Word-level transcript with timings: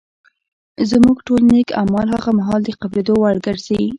زموږ 0.91 1.17
ټول 1.27 1.41
نېک 1.51 1.69
اعمال 1.81 2.07
هغه 2.15 2.31
مهال 2.39 2.61
د 2.65 2.69
قبلېدو 2.81 3.13
وړ 3.19 3.35
ګرځي 3.47 3.81